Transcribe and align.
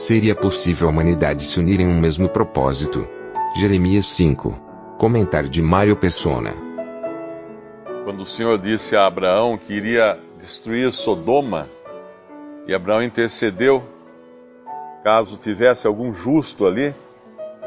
Seria 0.00 0.34
possível 0.34 0.88
a 0.88 0.90
humanidade 0.90 1.44
se 1.44 1.60
unir 1.60 1.78
em 1.78 1.86
um 1.86 2.00
mesmo 2.00 2.26
propósito? 2.26 3.06
Jeremias 3.54 4.06
5. 4.06 4.96
Comentário 4.96 5.50
de 5.50 5.60
Mário 5.60 5.94
Persona. 5.94 6.54
Quando 8.04 8.22
o 8.22 8.26
Senhor 8.26 8.56
disse 8.56 8.96
a 8.96 9.04
Abraão 9.04 9.58
que 9.58 9.74
iria 9.74 10.18
destruir 10.40 10.90
Sodoma, 10.90 11.68
e 12.66 12.72
Abraão 12.72 13.02
intercedeu, 13.02 13.84
caso 15.04 15.36
tivesse 15.36 15.86
algum 15.86 16.14
justo 16.14 16.66
ali, 16.66 16.94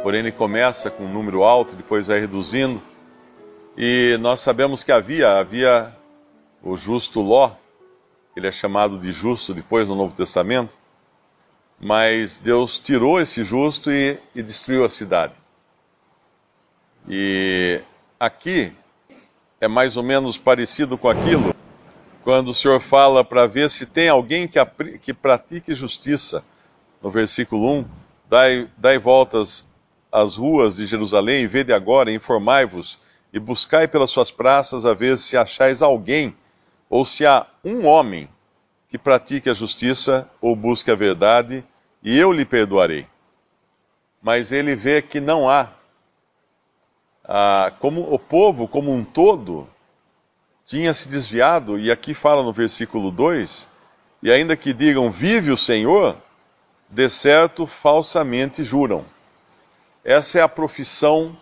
porém 0.01 0.21
ele 0.21 0.31
começa 0.31 0.89
com 0.89 1.03
um 1.03 1.13
número 1.13 1.43
alto, 1.43 1.75
depois 1.75 2.07
vai 2.07 2.19
reduzindo, 2.19 2.81
e 3.77 4.17
nós 4.19 4.39
sabemos 4.39 4.83
que 4.83 4.91
havia, 4.91 5.37
havia 5.37 5.95
o 6.63 6.75
justo 6.77 7.21
Ló, 7.21 7.51
ele 8.35 8.47
é 8.47 8.51
chamado 8.51 8.97
de 8.97 9.11
justo 9.11 9.53
depois 9.53 9.87
no 9.87 9.93
Novo 9.93 10.15
Testamento, 10.15 10.81
mas 11.83 12.37
Deus 12.37 12.79
tirou 12.79 13.19
esse 13.19 13.43
justo 13.43 13.91
e, 13.91 14.17
e 14.33 14.41
destruiu 14.41 14.85
a 14.85 14.89
cidade. 14.89 15.33
E 17.09 17.81
aqui 18.17 18.71
é 19.59 19.67
mais 19.67 19.97
ou 19.97 20.03
menos 20.03 20.37
parecido 20.37 20.97
com 20.97 21.09
aquilo, 21.09 21.53
quando 22.23 22.51
o 22.51 22.53
Senhor 22.53 22.79
fala 22.79 23.21
para 23.21 23.45
ver 23.47 23.69
se 23.69 23.85
tem 23.85 24.07
alguém 24.07 24.47
que, 24.47 24.57
que 25.01 25.13
pratique 25.13 25.75
justiça. 25.75 26.41
No 27.01 27.11
versículo 27.11 27.79
1, 27.79 27.85
dai, 28.29 28.69
dai 28.77 28.97
voltas 28.97 29.65
às 30.09 30.37
ruas 30.37 30.77
de 30.77 30.85
Jerusalém 30.85 31.43
e 31.43 31.47
vede 31.47 31.73
agora, 31.73 32.13
informai-vos 32.13 32.97
e 33.33 33.39
buscai 33.39 33.89
pelas 33.89 34.09
suas 34.09 34.31
praças 34.31 34.85
a 34.85 34.93
ver 34.93 35.17
se 35.17 35.35
achais 35.35 35.81
alguém, 35.81 36.33
ou 36.89 37.03
se 37.03 37.25
há 37.25 37.45
um 37.61 37.85
homem 37.85 38.29
que 38.87 38.97
pratique 38.97 39.49
a 39.49 39.53
justiça 39.53 40.29
ou 40.39 40.55
busque 40.55 40.89
a 40.89 40.95
verdade, 40.95 41.61
e 42.03 42.17
eu 42.17 42.31
lhe 42.31 42.45
perdoarei. 42.45 43.07
Mas 44.21 44.51
ele 44.51 44.75
vê 44.75 45.01
que 45.01 45.19
não 45.19 45.49
há 45.49 45.69
ah, 47.23 47.71
como 47.79 48.13
o 48.13 48.19
povo 48.19 48.67
como 48.67 48.91
um 48.91 49.03
todo 49.03 49.67
tinha 50.65 50.93
se 50.93 51.09
desviado, 51.09 51.79
e 51.79 51.91
aqui 51.91 52.13
fala 52.13 52.43
no 52.43 52.53
versículo 52.53 53.11
2: 53.11 53.67
e 54.21 54.31
ainda 54.31 54.55
que 54.55 54.73
digam, 54.73 55.11
vive 55.11 55.51
o 55.51 55.57
Senhor, 55.57 56.17
de 56.89 57.09
certo 57.09 57.65
falsamente 57.65 58.63
juram. 58.63 59.05
Essa 60.03 60.39
é 60.39 60.41
a 60.41 60.49
profissão 60.49 61.37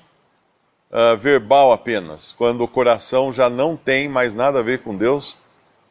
uh, 0.92 1.18
verbal 1.18 1.72
apenas, 1.72 2.32
quando 2.32 2.64
o 2.64 2.68
coração 2.68 3.34
já 3.34 3.50
não 3.50 3.76
tem 3.76 4.08
mais 4.08 4.36
nada 4.36 4.60
a 4.60 4.64
ver 4.64 4.82
com 4.82 4.96
Deus, 4.96 5.38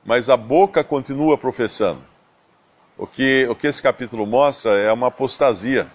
mas 0.05 0.31
a 0.31 0.37
boca 0.37 0.83
continua 0.83 1.37
professando. 1.37 2.10
O 3.01 3.07
que, 3.07 3.47
o 3.49 3.55
que 3.55 3.67
esse 3.67 3.81
capítulo 3.81 4.27
mostra 4.27 4.77
é 4.77 4.93
uma 4.93 5.07
apostasia. 5.07 5.91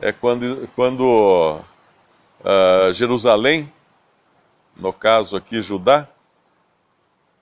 É 0.00 0.12
quando, 0.12 0.66
quando 0.74 1.60
uh, 2.40 2.90
Jerusalém, 2.94 3.70
no 4.74 4.94
caso 4.94 5.36
aqui 5.36 5.60
Judá, 5.60 6.08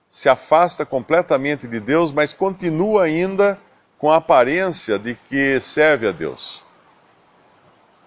se 0.09 0.27
afasta 0.27 0.85
completamente 0.85 1.69
de 1.69 1.79
Deus, 1.79 2.11
mas 2.11 2.33
continua 2.33 3.05
ainda 3.05 3.57
com 3.97 4.11
a 4.11 4.17
aparência 4.17 4.99
de 4.99 5.15
que 5.29 5.57
serve 5.61 6.09
a 6.09 6.11
Deus. 6.11 6.61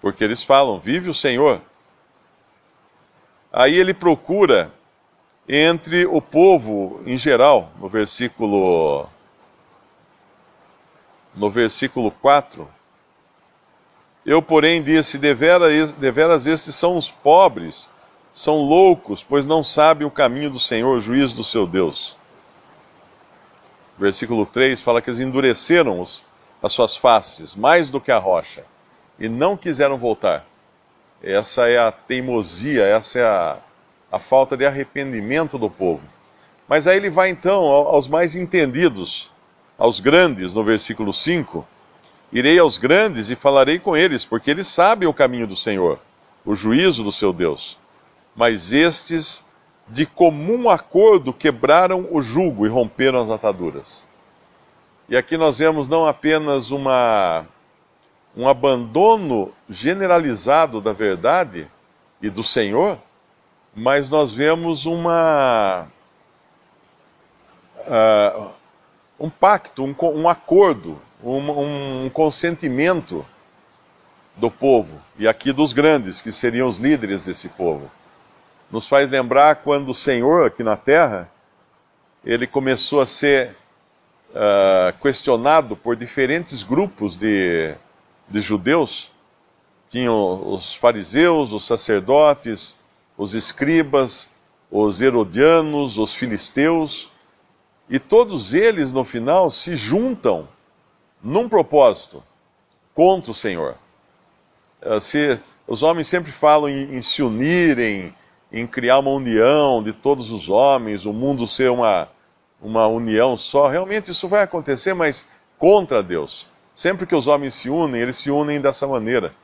Porque 0.02 0.22
eles 0.22 0.42
falam, 0.42 0.78
vive 0.78 1.08
o 1.08 1.14
Senhor. 1.14 1.62
Aí 3.50 3.74
ele 3.74 3.94
procura 3.94 4.70
entre 5.48 6.04
o 6.04 6.20
povo 6.20 7.00
em 7.06 7.16
geral, 7.16 7.72
no 7.80 7.88
versículo 7.88 9.08
no 11.38 11.50
versículo 11.50 12.10
4, 12.10 12.68
eu, 14.26 14.42
porém, 14.42 14.82
disse: 14.82 15.16
deveras, 15.16 16.46
estes 16.46 16.74
são 16.74 16.96
os 16.96 17.08
pobres, 17.10 17.88
são 18.34 18.56
loucos, 18.56 19.22
pois 19.22 19.46
não 19.46 19.64
sabem 19.64 20.06
o 20.06 20.10
caminho 20.10 20.50
do 20.50 20.60
Senhor, 20.60 20.98
o 20.98 21.00
juízo 21.00 21.34
do 21.34 21.44
seu 21.44 21.66
Deus. 21.66 22.16
Versículo 23.96 24.44
3 24.44 24.80
fala 24.80 25.00
que 25.00 25.08
eles 25.08 25.20
endureceram 25.20 26.00
os, 26.00 26.22
as 26.62 26.72
suas 26.72 26.96
faces, 26.96 27.54
mais 27.54 27.88
do 27.88 28.00
que 28.00 28.12
a 28.12 28.18
rocha, 28.18 28.64
e 29.18 29.28
não 29.28 29.56
quiseram 29.56 29.96
voltar. 29.96 30.44
Essa 31.22 31.68
é 31.68 31.78
a 31.78 31.90
teimosia, 31.90 32.84
essa 32.84 33.18
é 33.18 33.24
a, 33.24 33.58
a 34.12 34.18
falta 34.18 34.56
de 34.56 34.66
arrependimento 34.66 35.58
do 35.58 35.70
povo. 35.70 36.02
Mas 36.68 36.86
aí 36.86 36.96
ele 36.96 37.10
vai 37.10 37.30
então 37.30 37.62
aos 37.64 38.06
mais 38.06 38.36
entendidos, 38.36 39.30
aos 39.78 40.00
grandes, 40.00 40.52
no 40.52 40.64
versículo 40.64 41.14
5 41.14 41.66
Irei 42.32 42.58
aos 42.58 42.76
grandes 42.76 43.30
e 43.30 43.36
falarei 43.36 43.78
com 43.78 43.96
eles, 43.96 44.24
porque 44.24 44.50
eles 44.50 44.66
sabem 44.66 45.08
o 45.08 45.14
caminho 45.14 45.46
do 45.46 45.56
Senhor, 45.56 45.98
o 46.44 46.54
juízo 46.54 47.02
do 47.02 47.10
seu 47.10 47.32
Deus. 47.32 47.78
Mas 48.36 48.70
estes, 48.70 49.42
de 49.88 50.04
comum 50.04 50.68
acordo, 50.68 51.32
quebraram 51.32 52.06
o 52.10 52.20
jugo 52.20 52.66
e 52.66 52.68
romperam 52.68 53.22
as 53.22 53.30
ataduras. 53.30 54.06
E 55.08 55.16
aqui 55.16 55.38
nós 55.38 55.58
vemos 55.58 55.88
não 55.88 56.06
apenas 56.06 56.70
uma, 56.70 57.46
um 58.36 58.46
abandono 58.46 59.50
generalizado 59.68 60.82
da 60.82 60.92
verdade 60.92 61.66
e 62.20 62.28
do 62.28 62.44
Senhor, 62.44 62.98
mas 63.74 64.10
nós 64.10 64.30
vemos 64.30 64.84
uma. 64.84 65.86
Uh, 67.86 68.50
um 69.18 69.28
pacto, 69.28 69.84
um, 69.84 69.94
um 70.14 70.28
acordo 70.28 71.00
um, 71.22 72.04
um 72.04 72.10
consentimento 72.10 73.26
do 74.36 74.50
povo, 74.50 75.00
e 75.18 75.26
aqui 75.26 75.52
dos 75.52 75.72
grandes, 75.72 76.22
que 76.22 76.30
seriam 76.30 76.68
os 76.68 76.78
líderes 76.78 77.24
desse 77.24 77.48
povo. 77.48 77.90
Nos 78.70 78.86
faz 78.86 79.10
lembrar 79.10 79.56
quando 79.56 79.88
o 79.88 79.94
Senhor, 79.94 80.46
aqui 80.46 80.62
na 80.62 80.76
terra, 80.76 81.28
ele 82.24 82.46
começou 82.46 83.00
a 83.00 83.06
ser 83.06 83.56
uh, 84.30 84.96
questionado 85.00 85.76
por 85.76 85.96
diferentes 85.96 86.62
grupos 86.62 87.16
de, 87.16 87.74
de 88.28 88.40
judeus. 88.40 89.10
Tinham 89.88 90.52
os 90.52 90.74
fariseus, 90.74 91.52
os 91.52 91.66
sacerdotes, 91.66 92.76
os 93.16 93.34
escribas, 93.34 94.28
os 94.70 95.00
herodianos, 95.00 95.96
os 95.96 96.12
filisteus, 96.14 97.10
e 97.90 97.98
todos 97.98 98.52
eles, 98.52 98.92
no 98.92 99.04
final, 99.04 99.50
se 99.50 99.74
juntam 99.74 100.48
num 101.22 101.48
propósito 101.48 102.22
contra 102.94 103.30
o 103.30 103.34
Senhor. 103.34 103.76
Eh, 104.82 105.00
se, 105.00 105.40
os 105.66 105.82
homens 105.82 106.06
sempre 106.06 106.30
falam 106.30 106.68
em, 106.68 106.96
em, 106.96 107.02
se 107.02 107.22
unirem, 107.22 108.14
em 108.52 108.66
criar 108.66 108.98
uma 108.98 109.10
união 109.10 109.82
de 109.82 109.92
todos 109.92 110.30
os 110.30 110.48
homens, 110.48 111.06
o 111.06 111.12
mundo 111.12 111.46
ser 111.46 111.70
uma, 111.70 112.08
uma 112.60 112.86
união 112.86 113.36
só. 113.36 113.68
Realmente 113.68 114.10
isso 114.10 114.28
vai 114.28 114.42
acontecer, 114.42 114.94
mas 114.94 115.26
contra 115.58 116.02
Deus. 116.02 116.46
Sempre 116.74 117.06
que 117.06 117.14
os 117.14 117.26
homens 117.26 117.54
se 117.54 117.70
unem, 117.70 118.00
eles 118.00 118.16
se 118.16 118.30
unem 118.30 118.60
dessa 118.60 118.86
maneira, 118.86 119.34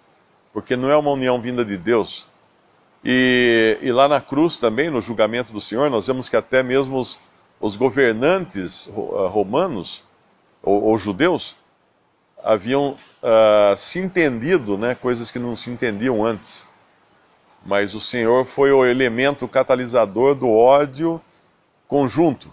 porque 0.53 0.77
não 0.77 0.91
é 0.91 0.97
uma 0.97 1.11
união 1.11 1.41
vinda 1.41 1.65
de 1.65 1.77
Deus. 1.77 2.27
E, 3.05 3.79
e 3.83 3.91
lá 3.91 4.07
na 4.07 4.21
cruz 4.21 4.59
também, 4.59 4.89
no 4.89 5.01
julgamento 5.01 5.53
do 5.53 5.61
Senhor, 5.61 5.91
nós 5.91 6.07
vemos 6.07 6.29
que 6.29 6.37
até 6.37 6.63
mesmo 6.63 6.99
os, 6.99 7.19
os 7.65 7.77
governantes 7.77 8.87
eh, 8.89 8.93
romanos 9.29 10.05
ou, 10.63 10.83
ou 10.83 10.99
judeus 10.99 11.57
haviam 12.43 12.99
uh, 13.23 13.75
se 13.75 13.99
entendido, 13.99 14.77
né, 14.77 14.95
coisas 14.95 15.31
que 15.31 15.39
não 15.39 15.57
se 15.57 15.71
entendiam 15.71 16.23
antes. 16.23 16.69
Mas 17.65 17.95
o 17.95 18.03
Senhor 18.03 18.45
foi 18.45 18.71
o 18.71 18.85
elemento 18.85 19.49
catalisador 19.49 20.35
do 20.35 20.51
ódio 20.51 21.19
conjunto. 21.89 22.53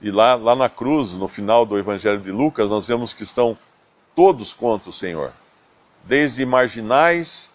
E 0.00 0.08
lá, 0.08 0.36
lá 0.36 0.54
na 0.54 0.68
cruz, 0.68 1.14
no 1.14 1.26
final 1.26 1.66
do 1.66 1.76
Evangelho 1.76 2.20
de 2.20 2.30
Lucas, 2.30 2.70
nós 2.70 2.86
vemos 2.86 3.12
que 3.12 3.24
estão 3.24 3.58
todos 4.14 4.52
contra 4.52 4.88
o 4.88 4.92
Senhor. 4.92 5.32
Desde 6.04 6.46
marginais, 6.46 7.52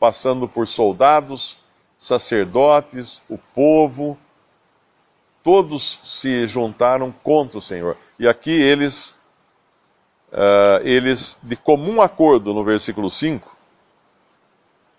passando 0.00 0.48
por 0.48 0.66
soldados, 0.66 1.58
sacerdotes, 1.98 3.20
o 3.28 3.36
povo, 3.36 4.16
todos 5.44 6.00
se 6.02 6.48
juntaram 6.48 7.12
contra 7.22 7.58
o 7.58 7.62
Senhor. 7.62 7.98
E 8.18 8.26
aqui 8.26 8.50
eles, 8.50 9.10
uh, 10.32 10.80
eles 10.82 11.36
de 11.42 11.54
comum 11.54 12.00
acordo, 12.00 12.54
no 12.54 12.64
versículo 12.64 13.10
5, 13.10 13.54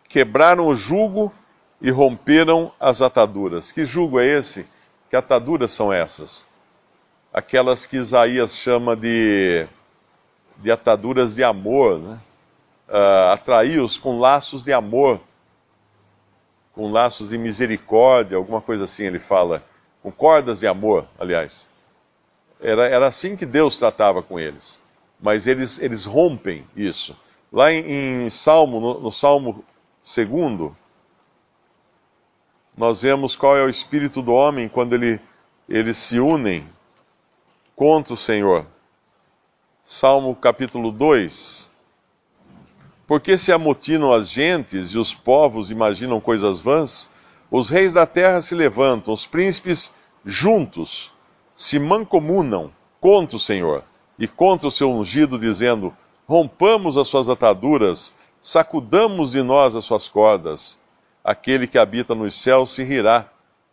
quebraram 0.08 0.68
o 0.68 0.76
jugo 0.76 1.34
e 1.82 1.90
romperam 1.90 2.72
as 2.80 3.02
ataduras. 3.02 3.72
Que 3.72 3.86
jugo 3.86 4.20
é 4.20 4.28
esse? 4.28 4.68
Que 5.10 5.16
ataduras 5.16 5.72
são 5.72 5.92
essas? 5.92 6.48
Aquelas 7.34 7.88
que 7.88 7.98
Isaías 7.98 8.56
chama 8.56 8.96
de, 8.96 9.68
de 10.58 10.72
ataduras 10.72 11.36
de 11.36 11.44
amor, 11.44 12.00
né? 12.00 12.20
Uh, 12.88 13.32
atraí-os 13.34 13.98
com 13.98 14.20
laços 14.20 14.64
de 14.64 14.72
amor, 14.72 15.20
com 16.72 16.92
laços 16.92 17.30
de 17.30 17.38
misericórdia, 17.38 18.38
alguma 18.38 18.62
coisa 18.62 18.84
assim 18.84 19.06
ele 19.06 19.18
fala 19.18 19.64
com 20.06 20.12
cordas 20.12 20.60
de 20.60 20.68
amor, 20.68 21.08
aliás. 21.18 21.68
Era, 22.62 22.88
era 22.88 23.08
assim 23.08 23.36
que 23.36 23.44
Deus 23.44 23.80
tratava 23.80 24.22
com 24.22 24.40
eles. 24.40 24.80
Mas 25.20 25.48
eles, 25.48 25.80
eles 25.80 26.06
rompem 26.06 26.64
isso. 26.76 27.18
Lá 27.52 27.74
em, 27.74 28.26
em 28.26 28.30
Salmo, 28.30 28.80
no, 28.80 29.00
no 29.00 29.12
Salmo 29.12 29.66
2, 30.16 30.72
nós 32.78 33.02
vemos 33.02 33.36
qual 33.36 33.58
é 33.58 33.64
o 33.64 33.70
espírito 33.70 34.22
do 34.22 34.32
homem 34.32 34.70
quando 34.70 34.94
ele, 34.94 35.20
eles 35.68 35.98
se 35.98 36.20
unem 36.20 36.70
contra 37.76 38.14
o 38.14 38.18
Senhor. 38.18 38.68
Salmo 39.84 40.36
capítulo 40.36 40.92
2. 40.92 41.68
Porque 43.08 43.40
se 43.40 43.52
amotinam 43.52 44.14
as 44.14 44.30
gentes 44.30 44.90
e 44.90 45.00
os 45.00 45.16
povos 45.16 45.72
imaginam 45.72 46.22
coisas 46.22 46.60
vãs, 46.60 47.10
os 47.50 47.70
reis 47.70 47.94
da 47.94 48.06
terra 48.06 48.42
se 48.42 48.56
levantam, 48.56 49.14
os 49.14 49.26
príncipes 49.26 49.94
juntos 50.26 51.14
se 51.54 51.80
mancomunam 51.80 52.72
contra 53.00 53.38
o 53.38 53.40
Senhor 53.40 53.84
e 54.18 54.28
contra 54.28 54.68
o 54.68 54.72
seu 54.72 54.92
ungido, 54.92 55.38
dizendo: 55.38 55.96
Rompamos 56.28 56.98
as 56.98 57.08
suas 57.08 57.30
ataduras, 57.30 58.14
sacudamos 58.42 59.32
de 59.32 59.44
nós 59.44 59.76
as 59.76 59.86
suas 59.86 60.08
cordas. 60.08 60.80
Aquele 61.24 61.68
que 61.68 61.78
habita 61.78 62.14
nos 62.14 62.36
céus 62.40 62.72
se 62.72 62.84
rirá, 62.84 63.30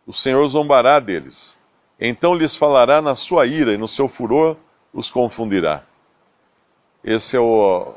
o 0.07 0.13
Senhor 0.13 0.47
zombará 0.49 0.99
deles. 1.01 1.57
Então 2.01 2.35
lhes 2.35 2.57
falará 2.57 3.01
na 3.01 3.15
sua 3.15 3.47
ira 3.47 3.73
e 3.73 3.79
no 3.79 3.87
seu 3.87 4.09
furor 4.09 4.57
os 4.93 5.11
confundirá. 5.11 5.83
É 7.05 7.17
o, 7.39 7.95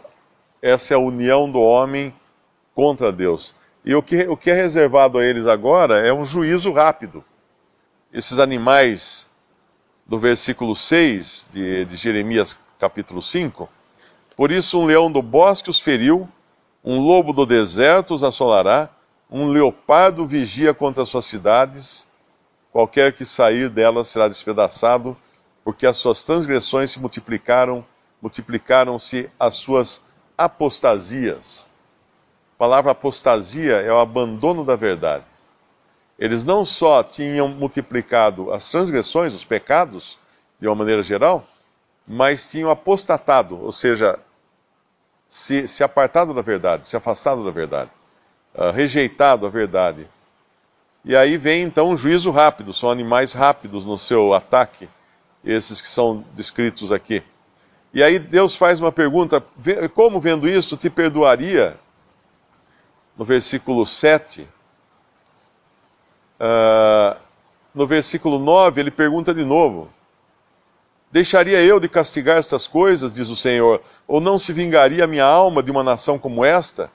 essa 0.61 0.93
é 0.93 0.95
a 0.95 0.99
união 0.99 1.49
do 1.49 1.59
homem 1.59 2.13
contra 2.73 3.11
Deus. 3.11 3.53
E 3.85 3.93
o 3.93 4.01
que, 4.01 4.27
o 4.27 4.35
que 4.35 4.49
é 4.49 4.53
reservado 4.55 5.19
a 5.19 5.23
eles 5.23 5.45
agora 5.45 5.99
é 5.99 6.11
um 6.11 6.25
juízo 6.25 6.71
rápido. 6.71 7.23
Esses 8.11 8.39
animais 8.39 9.27
do 10.07 10.17
versículo 10.17 10.75
6 10.75 11.47
de, 11.53 11.85
de 11.85 11.95
Jeremias 11.95 12.57
capítulo 12.79 13.21
5. 13.21 13.69
Por 14.35 14.51
isso 14.51 14.79
um 14.79 14.85
leão 14.85 15.11
do 15.11 15.21
bosque 15.21 15.69
os 15.69 15.79
feriu, 15.79 16.27
um 16.83 16.99
lobo 16.99 17.31
do 17.31 17.45
deserto 17.45 18.15
os 18.15 18.23
assolará, 18.23 18.89
um 19.29 19.49
leopardo 19.49 20.25
vigia 20.25 20.73
contra 20.73 21.03
as 21.03 21.09
suas 21.09 21.25
cidades, 21.25 22.07
qualquer 22.71 23.13
que 23.13 23.23
sair 23.23 23.69
delas 23.69 24.07
será 24.07 24.27
despedaçado, 24.27 25.15
porque 25.63 25.85
as 25.85 25.97
suas 25.97 26.23
transgressões 26.23 26.89
se 26.89 26.99
multiplicaram, 26.99 27.85
multiplicaram-se 28.19 29.29
as 29.39 29.55
suas 29.55 30.03
apostasias. 30.35 31.65
A 32.55 32.57
palavra 32.57 32.91
apostasia 32.91 33.81
é 33.81 33.91
o 33.91 33.99
abandono 33.99 34.63
da 34.63 34.77
verdade. 34.77 35.25
Eles 36.17 36.45
não 36.45 36.63
só 36.63 37.03
tinham 37.03 37.49
multiplicado 37.49 38.53
as 38.53 38.71
transgressões, 38.71 39.33
os 39.33 39.43
pecados, 39.43 40.17
de 40.57 40.65
uma 40.65 40.75
maneira 40.75 41.03
geral, 41.03 41.45
mas 42.07 42.49
tinham 42.49 42.69
apostatado, 42.69 43.61
ou 43.61 43.73
seja, 43.73 44.17
se, 45.27 45.67
se 45.67 45.83
apartado 45.83 46.33
da 46.33 46.41
verdade, 46.41 46.87
se 46.87 46.95
afastado 46.95 47.43
da 47.43 47.51
verdade, 47.51 47.91
uh, 48.53 48.71
rejeitado 48.71 49.45
a 49.45 49.49
verdade. 49.49 50.07
E 51.03 51.13
aí 51.13 51.37
vem 51.37 51.63
então 51.63 51.89
um 51.89 51.97
juízo 51.97 52.31
rápido, 52.31 52.73
são 52.73 52.89
animais 52.89 53.33
rápidos 53.33 53.85
no 53.85 53.97
seu 53.97 54.33
ataque, 54.33 54.87
esses 55.43 55.81
que 55.81 55.89
são 55.89 56.23
descritos 56.33 56.89
aqui. 56.93 57.21
E 57.93 58.01
aí 58.01 58.17
Deus 58.17 58.55
faz 58.55 58.79
uma 58.79 58.93
pergunta: 58.93 59.43
como 59.93 60.21
vendo 60.21 60.47
isso 60.47 60.77
te 60.77 60.89
perdoaria 60.89 61.77
no 63.17 63.23
versículo 63.23 63.85
7, 63.85 64.47
uh, 66.39 67.17
no 67.73 67.87
versículo 67.87 68.39
9, 68.39 68.81
ele 68.81 68.91
pergunta 68.91 69.33
de 69.33 69.43
novo: 69.45 69.89
Deixaria 71.11 71.61
eu 71.61 71.79
de 71.79 71.87
castigar 71.87 72.37
estas 72.37 72.67
coisas, 72.67 73.13
diz 73.13 73.29
o 73.29 73.35
Senhor, 73.35 73.81
ou 74.07 74.19
não 74.19 74.37
se 74.37 74.51
vingaria 74.51 75.03
a 75.03 75.07
minha 75.07 75.25
alma 75.25 75.63
de 75.63 75.71
uma 75.71 75.83
nação 75.83 76.19
como 76.19 76.43
esta? 76.43 76.91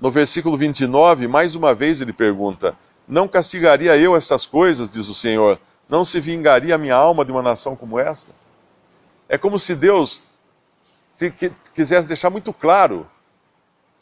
No 0.00 0.10
versículo 0.10 0.56
29, 0.56 1.26
mais 1.26 1.54
uma 1.54 1.74
vez 1.74 2.00
ele 2.00 2.12
pergunta: 2.12 2.76
Não 3.06 3.28
castigaria 3.28 3.96
eu 3.96 4.16
estas 4.16 4.46
coisas, 4.46 4.88
diz 4.88 5.08
o 5.08 5.14
Senhor, 5.14 5.60
não 5.88 6.04
se 6.04 6.20
vingaria 6.20 6.74
a 6.74 6.78
minha 6.78 6.94
alma 6.94 7.24
de 7.24 7.32
uma 7.32 7.42
nação 7.42 7.76
como 7.76 7.98
esta? 7.98 8.32
É 9.28 9.36
como 9.36 9.58
se 9.58 9.74
Deus 9.74 10.22
quisesse 11.74 12.08
deixar 12.08 12.30
muito 12.30 12.52
claro 12.52 13.06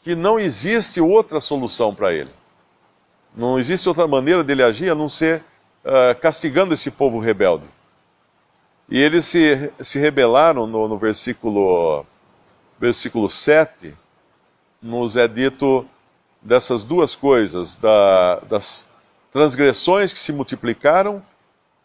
que 0.07 0.15
não 0.15 0.39
existe 0.39 1.01
outra 1.01 1.41
solução 1.41 1.93
para 1.93 2.13
ele. 2.13 2.31
Não 3.35 3.59
existe 3.59 3.89
outra 3.89 4.07
maneira 4.07 4.41
dele 4.41 4.63
agir 4.63 4.89
a 4.89 4.95
não 4.95 5.09
ser 5.09 5.43
uh, 5.83 6.17
castigando 6.21 6.73
esse 6.73 6.89
povo 6.89 7.19
rebelde. 7.19 7.65
E 8.87 8.97
eles 8.97 9.25
se, 9.25 9.69
se 9.81 9.99
rebelaram 9.99 10.65
no, 10.65 10.87
no 10.87 10.97
versículo, 10.97 12.05
versículo 12.79 13.29
7, 13.29 13.93
nos 14.81 15.17
é 15.17 15.27
dito 15.27 15.85
dessas 16.41 16.85
duas 16.85 17.13
coisas, 17.13 17.75
da, 17.75 18.39
das 18.49 18.85
transgressões 19.33 20.13
que 20.13 20.19
se 20.19 20.31
multiplicaram 20.31 21.21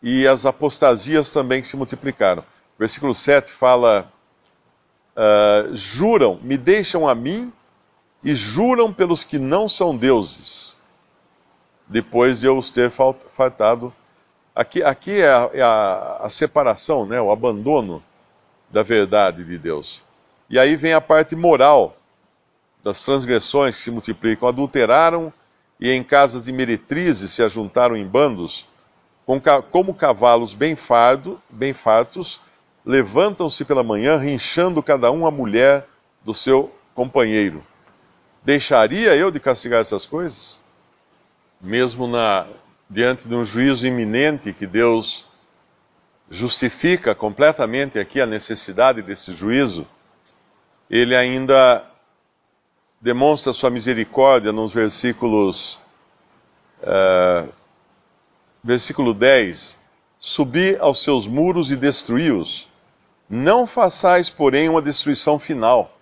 e 0.01 0.29
as 0.29 0.47
apostasias 0.47 1.33
também 1.33 1.61
que 1.61 1.67
se 1.67 1.77
multiplicaram. 1.77 2.45
Versículo 2.79 3.17
7 3.17 3.51
fala: 3.51 4.09
uh, 5.17 5.75
Juram, 5.75 6.39
me 6.41 6.57
deixam 6.57 7.09
a 7.09 7.17
mim 7.17 7.53
e 8.23 8.35
juram 8.35 8.93
pelos 8.93 9.25
que 9.25 9.39
não 9.39 9.69
são 9.69 9.97
deuses, 9.97 10.77
depois 11.89 12.41
de 12.41 12.47
eu 12.47 12.57
os 12.57 12.71
ter 12.71 12.91
faltado. 12.91 13.93
Aqui, 14.55 14.83
aqui 14.83 15.21
é, 15.21 15.29
a, 15.29 15.51
é 15.53 15.63
a, 15.63 16.21
a 16.23 16.29
separação, 16.29 17.07
né, 17.07 17.21
o 17.21 17.31
abandono 17.33 18.03
da 18.71 18.83
verdade 18.83 19.45
de 19.45 19.59
Deus. 19.59 20.03
E 20.49 20.59
aí 20.59 20.77
vem 20.77 20.93
a 20.93 21.01
parte 21.01 21.35
moral 21.35 21.97
das 22.83 23.05
transgressões 23.05 23.77
que 23.77 23.83
se 23.83 23.91
multiplicam. 23.91 24.49
Adulteraram 24.49 25.33
e 25.81 25.91
em 25.91 26.03
casas 26.03 26.45
de 26.45 26.53
meretrizes 26.53 27.31
se 27.33 27.43
ajuntaram 27.43 27.97
em 27.97 28.07
bandos, 28.07 28.67
como 29.71 29.95
cavalos 29.95 30.53
bem, 30.53 30.77
fardo, 30.77 31.41
bem 31.49 31.73
fartos, 31.73 32.41
levantam-se 32.85 33.65
pela 33.65 33.83
manhã, 33.83 34.19
rinchando 34.19 34.83
cada 34.83 35.11
um 35.11 35.27
a 35.27 35.31
mulher 35.31 35.87
do 36.25 36.35
seu 36.35 36.73
companheiro. 36.95 37.65
Deixaria 38.45 39.15
eu 39.15 39.31
de 39.31 39.39
castigar 39.39 39.81
essas 39.81 40.05
coisas? 40.05 40.61
Mesmo 41.61 42.09
na, 42.09 42.49
diante 42.91 43.29
de 43.29 43.35
um 43.37 43.45
juízo 43.45 43.87
iminente 43.87 44.53
que 44.53 44.67
Deus 44.67 45.25
justifica 46.29 47.15
completamente 47.15 48.01
aqui 48.01 48.21
a 48.21 48.27
necessidade 48.27 49.01
desse 49.01 49.33
juízo, 49.33 49.87
ele 50.91 51.15
ainda 51.15 51.85
demonstra 53.01 53.53
sua 53.53 53.71
misericórdia 53.71 54.51
nos 54.51 54.73
versículos. 54.73 55.79
Uh, 56.83 57.49
versículo 58.63 59.15
10: 59.15 59.79
Subi 60.19 60.77
aos 60.81 61.01
seus 61.01 61.29
muros 61.29 61.71
e 61.71 61.77
destruí-os. 61.77 62.69
Não 63.31 63.69
façais, 63.69 64.29
porém, 64.29 64.69
uma 64.69 64.83
destruição 64.83 65.39
final 65.39 65.97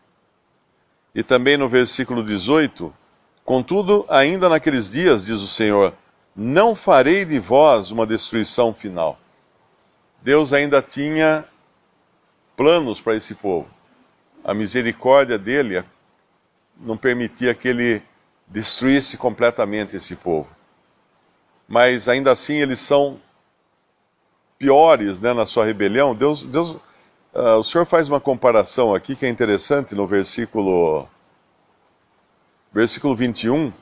e 1.14 1.22
também 1.22 1.56
no 1.56 1.68
versículo 1.68 2.22
18: 2.22 2.92
Contudo, 3.44 4.04
ainda 4.08 4.48
naqueles 4.48 4.90
dias, 4.90 5.26
diz 5.26 5.40
o 5.40 5.48
Senhor, 5.48 5.94
não 6.34 6.74
farei 6.74 7.24
de 7.24 7.38
vós 7.38 7.90
uma 7.90 8.06
destruição 8.06 8.72
final. 8.72 9.18
Deus 10.22 10.52
ainda 10.52 10.82
tinha 10.82 11.44
planos 12.56 13.00
para 13.00 13.16
esse 13.16 13.34
povo. 13.34 13.68
A 14.44 14.54
misericórdia 14.54 15.38
dele 15.38 15.84
não 16.76 16.96
permitia 16.96 17.54
que 17.54 17.68
ele 17.68 18.02
destruísse 18.46 19.16
completamente 19.16 19.96
esse 19.96 20.16
povo. 20.16 20.48
Mas 21.66 22.08
ainda 22.08 22.32
assim 22.32 22.54
eles 22.56 22.78
são 22.78 23.20
piores 24.58 25.20
né, 25.20 25.32
na 25.32 25.46
sua 25.46 25.64
rebelião. 25.64 26.14
Deus, 26.14 26.42
Deus 26.42 26.76
Uh, 27.32 27.58
o 27.58 27.62
senhor 27.62 27.84
faz 27.84 28.08
uma 28.08 28.20
comparação 28.20 28.92
aqui 28.92 29.14
que 29.14 29.25
é 29.25 29.28
interessante 29.28 29.94
no 29.94 30.04
versículo, 30.04 31.06
versículo 32.72 33.14
21. 33.14 33.72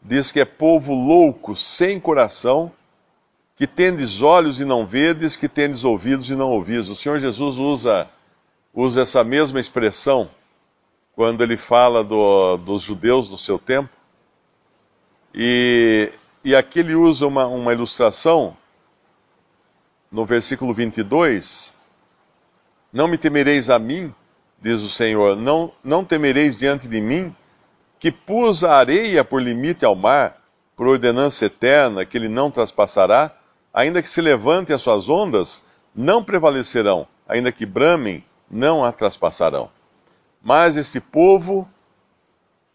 Diz 0.00 0.32
que 0.32 0.40
é 0.40 0.44
povo 0.46 0.94
louco, 0.94 1.54
sem 1.54 2.00
coração, 2.00 2.72
que 3.56 3.66
tendes 3.66 4.22
olhos 4.22 4.58
e 4.58 4.64
não 4.64 4.86
vedes, 4.86 5.36
que 5.36 5.48
tendes 5.48 5.84
ouvidos 5.84 6.30
e 6.30 6.34
não 6.34 6.50
ouvis. 6.50 6.88
O 6.88 6.96
Senhor 6.96 7.18
Jesus 7.18 7.58
usa, 7.58 8.08
usa 8.72 9.02
essa 9.02 9.22
mesma 9.22 9.60
expressão 9.60 10.30
quando 11.14 11.42
ele 11.42 11.58
fala 11.58 12.02
do, 12.02 12.56
dos 12.56 12.80
judeus 12.80 13.28
do 13.28 13.36
seu 13.36 13.58
tempo. 13.58 13.90
E, 15.34 16.10
e 16.42 16.56
aqui 16.56 16.78
ele 16.78 16.94
usa 16.94 17.26
uma, 17.26 17.46
uma 17.46 17.74
ilustração 17.74 18.56
no 20.10 20.24
versículo 20.24 20.72
22. 20.72 21.75
Não 22.92 23.08
me 23.08 23.18
temereis 23.18 23.68
a 23.68 23.78
mim, 23.78 24.14
diz 24.60 24.80
o 24.80 24.88
Senhor, 24.88 25.36
não, 25.36 25.72
não 25.82 26.04
temereis 26.04 26.58
diante 26.58 26.88
de 26.88 27.00
mim, 27.00 27.34
que 27.98 28.10
pus 28.10 28.62
a 28.64 28.74
areia 28.74 29.24
por 29.24 29.42
limite 29.42 29.84
ao 29.84 29.94
mar, 29.94 30.42
por 30.76 30.86
ordenança 30.86 31.46
eterna, 31.46 32.04
que 32.04 32.16
ele 32.16 32.28
não 32.28 32.50
traspassará, 32.50 33.32
ainda 33.72 34.02
que 34.02 34.08
se 34.08 34.20
levante 34.20 34.72
as 34.72 34.82
suas 34.82 35.08
ondas, 35.08 35.62
não 35.94 36.22
prevalecerão, 36.22 37.06
ainda 37.28 37.50
que 37.50 37.64
bramem, 37.66 38.24
não 38.50 38.84
a 38.84 38.92
traspassarão. 38.92 39.70
Mas 40.42 40.76
este 40.76 41.00
povo 41.00 41.68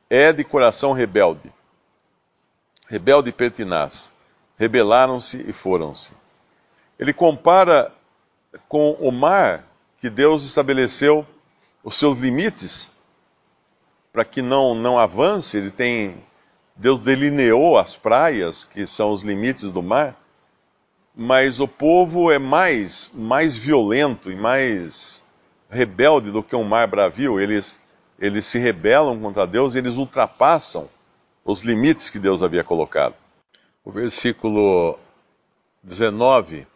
é 0.10 0.34
de 0.34 0.44
coração 0.44 0.92
rebelde, 0.92 1.52
rebelde 2.88 3.30
e 3.30 3.34
pertinaz. 3.34 4.12
Rebelaram-se 4.58 5.44
e 5.48 5.54
foram-se. 5.54 6.12
Ele 7.00 7.14
compara 7.14 7.92
com 8.68 8.92
o 9.00 9.12
mar 9.12 9.66
que 10.02 10.10
Deus 10.10 10.44
estabeleceu 10.44 11.26
os 11.84 11.96
seus 11.96 12.18
limites 12.18 12.90
para 14.12 14.26
que 14.26 14.42
não, 14.42 14.74
não 14.74 14.98
avance. 14.98 15.56
Ele 15.56 15.70
tem 15.70 16.16
Deus 16.76 17.00
delineou 17.00 17.78
as 17.78 17.96
praias 17.96 18.64
que 18.64 18.88
são 18.88 19.12
os 19.12 19.22
limites 19.22 19.72
do 19.72 19.84
mar, 19.84 20.20
mas 21.16 21.60
o 21.60 21.68
povo 21.68 22.32
é 22.32 22.40
mais 22.40 23.12
mais 23.14 23.56
violento 23.56 24.32
e 24.32 24.36
mais 24.36 25.24
rebelde 25.70 26.32
do 26.32 26.42
que 26.42 26.56
um 26.56 26.64
mar 26.64 26.88
bravio. 26.88 27.40
Eles 27.40 27.80
eles 28.20 28.46
se 28.46 28.58
rebelam 28.58 29.20
contra 29.20 29.46
Deus 29.46 29.76
e 29.76 29.78
eles 29.78 29.96
ultrapassam 29.98 30.90
os 31.46 31.62
limites 31.62 32.10
que 32.10 32.18
Deus 32.18 32.42
havia 32.42 32.64
colocado. 32.64 33.16
O 33.86 33.92
versículo 33.92 34.98
19 35.84 36.71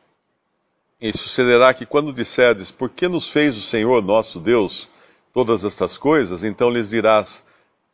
e 0.99 1.15
sucederá 1.15 1.73
que 1.73 1.85
quando 1.85 2.13
disserdes, 2.13 2.71
por 2.71 2.89
que 2.89 3.07
nos 3.07 3.29
fez 3.29 3.57
o 3.57 3.61
Senhor 3.61 4.01
nosso 4.01 4.39
Deus 4.39 4.89
todas 5.33 5.65
estas 5.65 5.97
coisas, 5.97 6.43
então 6.43 6.69
lhes 6.69 6.89
dirás, 6.89 7.45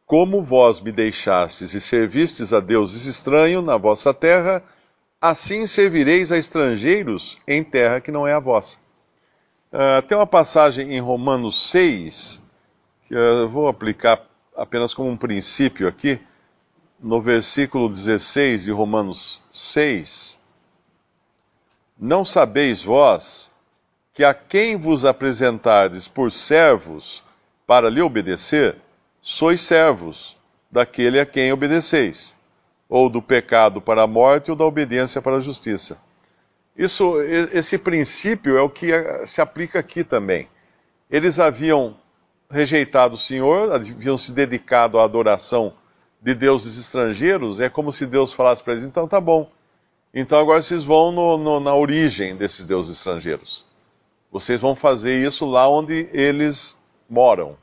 como 0.05 0.43
vós 0.43 0.79
me 0.79 0.91
deixastes 0.91 1.73
e 1.73 1.81
servistes 1.81 2.53
a 2.53 2.59
deuses 2.59 3.05
estranhos 3.05 3.63
na 3.63 3.77
vossa 3.77 4.13
terra, 4.13 4.63
assim 5.19 5.65
servireis 5.65 6.31
a 6.31 6.37
estrangeiros 6.37 7.37
em 7.47 7.63
terra 7.63 8.01
que 8.01 8.11
não 8.11 8.27
é 8.27 8.33
a 8.33 8.39
vossa. 8.39 8.77
Uh, 9.71 10.01
tem 10.05 10.17
uma 10.17 10.27
passagem 10.27 10.93
em 10.93 10.99
Romanos 10.99 11.69
6, 11.69 12.41
que 13.07 13.15
eu 13.15 13.47
vou 13.49 13.67
aplicar 13.67 14.21
apenas 14.55 14.93
como 14.93 15.09
um 15.09 15.17
princípio 15.17 15.87
aqui, 15.87 16.19
no 16.99 17.21
versículo 17.21 17.89
16 17.89 18.65
de 18.65 18.71
Romanos 18.71 19.41
6, 19.51 20.37
não 22.01 22.25
sabeis 22.25 22.81
vós 22.81 23.51
que 24.11 24.23
a 24.23 24.33
quem 24.33 24.75
vos 24.75 25.05
apresentardes 25.05 26.07
por 26.07 26.31
servos 26.31 27.23
para 27.67 27.91
lhe 27.91 28.01
obedecer, 28.01 28.75
sois 29.21 29.61
servos 29.61 30.35
daquele 30.71 31.19
a 31.19 31.25
quem 31.27 31.53
obedeceis, 31.53 32.35
ou 32.89 33.07
do 33.07 33.21
pecado 33.21 33.79
para 33.79 34.01
a 34.01 34.07
morte 34.07 34.49
ou 34.49 34.57
da 34.57 34.65
obediência 34.65 35.21
para 35.21 35.37
a 35.37 35.41
justiça. 35.41 35.95
Isso, 36.75 37.21
esse 37.21 37.77
princípio 37.77 38.57
é 38.57 38.61
o 38.61 38.69
que 38.69 38.87
se 39.27 39.39
aplica 39.39 39.77
aqui 39.77 40.03
também. 40.03 40.49
Eles 41.09 41.39
haviam 41.39 41.95
rejeitado 42.49 43.13
o 43.13 43.19
Senhor, 43.19 43.71
haviam 43.71 44.17
se 44.17 44.31
dedicado 44.31 44.97
à 44.97 45.03
adoração 45.03 45.73
de 46.19 46.33
deuses 46.33 46.77
estrangeiros, 46.77 47.59
é 47.59 47.69
como 47.69 47.93
se 47.93 48.05
Deus 48.07 48.33
falasse 48.33 48.63
para 48.63 48.73
eles: 48.73 48.85
então 48.85 49.07
tá 49.07 49.21
bom, 49.21 49.51
então 50.13 50.39
agora 50.39 50.61
vocês 50.61 50.83
vão 50.83 51.11
no, 51.11 51.37
no, 51.37 51.59
na 51.59 51.73
origem 51.73 52.35
desses 52.35 52.65
deuses 52.65 52.97
estrangeiros. 52.97 53.65
Vocês 54.29 54.59
vão 54.59 54.75
fazer 54.75 55.25
isso 55.25 55.45
lá 55.45 55.69
onde 55.69 56.09
eles 56.11 56.77
moram. 57.09 57.55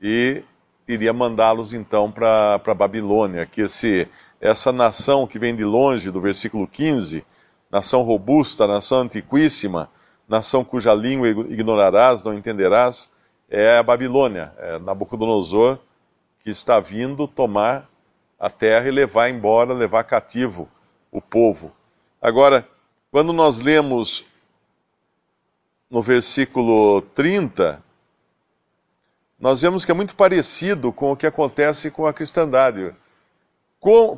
E 0.00 0.42
iria 0.86 1.12
mandá-los 1.12 1.72
então 1.72 2.10
para 2.10 2.60
a 2.64 2.74
Babilônia, 2.74 3.46
que 3.46 3.62
esse, 3.62 4.08
essa 4.40 4.70
nação 4.70 5.26
que 5.26 5.38
vem 5.38 5.54
de 5.54 5.64
longe, 5.64 6.10
do 6.10 6.20
versículo 6.20 6.66
15, 6.68 7.24
nação 7.70 8.02
robusta, 8.02 8.66
nação 8.66 9.00
antiquíssima, 9.00 9.90
nação 10.28 10.64
cuja 10.64 10.94
língua 10.94 11.28
ignorarás, 11.28 12.22
não 12.22 12.34
entenderás, 12.34 13.10
é 13.48 13.78
a 13.78 13.82
Babilônia, 13.82 14.52
é 14.58 14.78
Nabucodonosor, 14.78 15.78
que 16.40 16.50
está 16.50 16.78
vindo 16.78 17.26
tomar 17.26 17.88
a 18.38 18.50
terra 18.50 18.86
e 18.88 18.90
levar 18.90 19.28
embora, 19.28 19.72
levar 19.72 20.04
cativo 20.04 20.68
o 21.14 21.22
povo. 21.22 21.72
Agora, 22.20 22.68
quando 23.12 23.32
nós 23.32 23.60
lemos 23.60 24.24
no 25.88 26.02
versículo 26.02 27.02
30, 27.14 27.80
nós 29.38 29.62
vemos 29.62 29.84
que 29.84 29.92
é 29.92 29.94
muito 29.94 30.16
parecido 30.16 30.92
com 30.92 31.12
o 31.12 31.16
que 31.16 31.26
acontece 31.26 31.88
com 31.88 32.04
a 32.04 32.12
cristandade. 32.12 32.92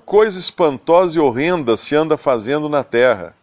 coisa 0.06 0.38
espantosa 0.38 1.18
e 1.18 1.20
horrenda 1.20 1.76
se 1.76 1.94
anda 1.94 2.16
fazendo 2.16 2.66
na 2.66 2.82
terra. 2.82 3.36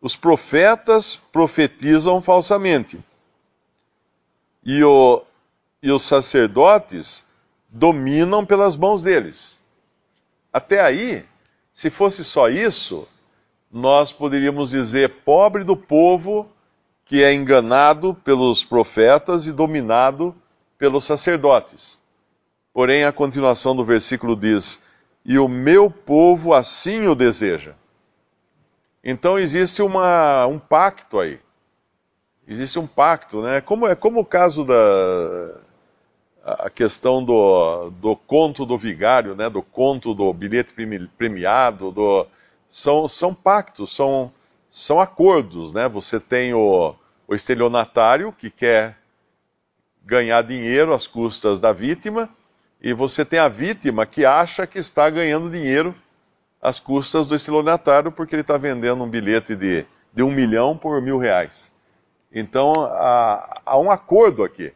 Os 0.00 0.14
profetas 0.14 1.16
profetizam 1.32 2.22
falsamente. 2.22 3.04
E, 4.64 4.84
o, 4.84 5.24
e 5.82 5.90
os 5.90 6.04
sacerdotes 6.04 7.26
dominam 7.68 8.46
pelas 8.46 8.76
mãos 8.76 9.02
deles. 9.02 9.58
Até 10.52 10.80
aí, 10.80 11.26
se 11.78 11.90
fosse 11.90 12.24
só 12.24 12.48
isso, 12.48 13.06
nós 13.70 14.10
poderíamos 14.10 14.70
dizer 14.70 15.22
pobre 15.24 15.62
do 15.62 15.76
povo 15.76 16.50
que 17.04 17.22
é 17.22 17.32
enganado 17.32 18.14
pelos 18.24 18.64
profetas 18.64 19.46
e 19.46 19.52
dominado 19.52 20.34
pelos 20.76 21.04
sacerdotes. 21.04 21.96
Porém, 22.72 23.04
a 23.04 23.12
continuação 23.12 23.76
do 23.76 23.84
versículo 23.84 24.34
diz: 24.34 24.82
E 25.24 25.38
o 25.38 25.46
meu 25.46 25.88
povo 25.88 26.52
assim 26.52 27.06
o 27.06 27.14
deseja. 27.14 27.74
Então 29.04 29.38
existe 29.38 29.80
uma, 29.80 30.48
um 30.48 30.58
pacto 30.58 31.20
aí. 31.20 31.38
Existe 32.48 32.76
um 32.80 32.88
pacto, 32.88 33.40
né? 33.40 33.60
Como 33.60 33.86
é 33.86 33.94
como 33.94 34.18
o 34.18 34.26
caso 34.26 34.64
da, 34.64 34.74
a 36.58 36.70
questão 36.70 37.22
do, 37.22 37.90
do 37.90 38.16
conto 38.16 38.64
do 38.64 38.78
vigário, 38.78 39.34
né, 39.34 39.50
do 39.50 39.62
conto 39.62 40.14
do 40.14 40.32
bilhete 40.32 40.72
premiado, 41.16 41.90
do, 41.90 42.26
são, 42.68 43.06
são 43.06 43.34
pactos, 43.34 43.94
são, 43.94 44.32
são 44.70 45.00
acordos. 45.00 45.72
Né? 45.72 45.88
Você 45.88 46.18
tem 46.18 46.54
o, 46.54 46.94
o 47.26 47.34
estelionatário 47.34 48.32
que 48.32 48.50
quer 48.50 48.96
ganhar 50.04 50.42
dinheiro 50.42 50.94
às 50.94 51.06
custas 51.06 51.60
da 51.60 51.70
vítima, 51.72 52.30
e 52.80 52.94
você 52.94 53.24
tem 53.24 53.38
a 53.38 53.48
vítima 53.48 54.06
que 54.06 54.24
acha 54.24 54.66
que 54.66 54.78
está 54.78 55.10
ganhando 55.10 55.50
dinheiro 55.50 55.94
às 56.62 56.80
custas 56.80 57.26
do 57.26 57.34
estelionatário 57.34 58.10
porque 58.10 58.34
ele 58.34 58.42
está 58.42 58.56
vendendo 58.56 59.02
um 59.02 59.08
bilhete 59.08 59.54
de, 59.54 59.84
de 60.14 60.22
um 60.22 60.30
milhão 60.30 60.76
por 60.76 61.02
mil 61.02 61.18
reais. 61.18 61.70
Então 62.32 62.72
há, 62.76 63.60
há 63.66 63.78
um 63.78 63.90
acordo 63.90 64.44
aqui 64.44 64.72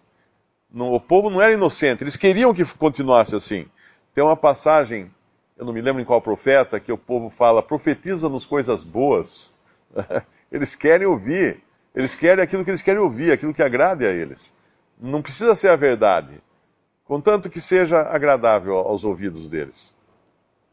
o 0.74 1.00
povo 1.00 1.28
não 1.28 1.40
era 1.40 1.52
inocente, 1.52 2.02
eles 2.02 2.16
queriam 2.16 2.54
que 2.54 2.64
continuasse 2.64 3.36
assim. 3.36 3.66
Tem 4.14 4.24
uma 4.24 4.36
passagem, 4.36 5.10
eu 5.56 5.64
não 5.64 5.72
me 5.72 5.82
lembro 5.82 6.00
em 6.00 6.04
qual 6.04 6.20
profeta, 6.20 6.80
que 6.80 6.92
o 6.92 6.98
povo 6.98 7.28
fala: 7.28 7.62
profetiza-nos 7.62 8.46
coisas 8.46 8.82
boas. 8.82 9.54
eles 10.50 10.74
querem 10.74 11.06
ouvir, 11.06 11.62
eles 11.94 12.14
querem 12.14 12.42
aquilo 12.42 12.64
que 12.64 12.70
eles 12.70 12.82
querem 12.82 13.00
ouvir, 13.00 13.32
aquilo 13.32 13.52
que 13.52 13.62
agrade 13.62 14.06
a 14.06 14.10
eles. 14.10 14.56
Não 14.98 15.20
precisa 15.20 15.54
ser 15.54 15.68
a 15.68 15.76
verdade, 15.76 16.40
contanto 17.04 17.50
que 17.50 17.60
seja 17.60 18.00
agradável 18.00 18.76
aos 18.76 19.04
ouvidos 19.04 19.48
deles. 19.48 19.96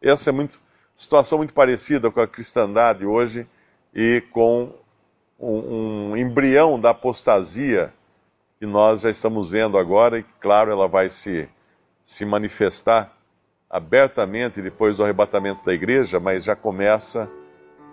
Essa 0.01 0.29
é 0.29 0.33
muito 0.33 0.59
situação 0.95 1.37
muito 1.37 1.53
parecida 1.53 2.11
com 2.11 2.19
a 2.19 2.27
cristandade 2.27 3.05
hoje 3.05 3.47
e 3.93 4.21
com 4.31 4.73
um, 5.39 6.11
um 6.11 6.17
embrião 6.17 6.77
da 6.79 6.89
apostasia 6.89 7.93
que 8.59 8.65
nós 8.65 9.01
já 9.01 9.09
estamos 9.09 9.49
vendo 9.49 9.77
agora 9.77 10.19
e, 10.19 10.25
claro, 10.41 10.69
ela 10.69 10.85
vai 10.85 11.07
se, 11.07 11.47
se 12.03 12.25
manifestar 12.25 13.15
abertamente 13.69 14.61
depois 14.61 14.97
do 14.97 15.03
arrebatamento 15.03 15.63
da 15.63 15.73
igreja, 15.73 16.19
mas 16.19 16.43
já 16.43 16.57
começa 16.57 17.31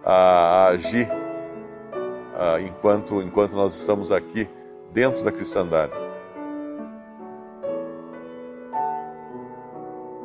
a, 0.05 0.67
agir 0.69 1.09
uh, 1.09 2.59
enquanto, 2.67 3.23
enquanto 3.23 3.53
nós 3.53 3.79
estamos 3.79 4.11
aqui 4.11 4.49
dentro 4.93 5.23
da 5.23 5.31
cristandade. 5.31 5.93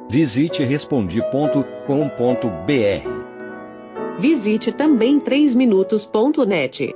Visite 0.10 0.64
respondi.com.br. 0.64 1.80
Visite 4.18 4.72
também 4.72 5.20
3minutos.net. 5.20 6.96